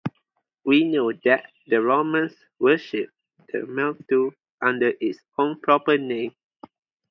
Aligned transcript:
We 0.65 0.83
know 0.83 1.11
that 1.25 1.51
the 1.67 1.79
Romans 1.79 2.33
worshipped 2.57 3.13
the 3.53 3.67
mildew 3.67 4.31
under 4.59 4.93
its 4.99 5.19
own 5.37 5.59
proper 5.59 5.95
name. 5.99 6.33